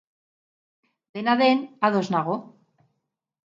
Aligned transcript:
Dena 1.19 1.37
den, 1.43 1.63
ados 1.91 2.05
nago. 2.19 2.41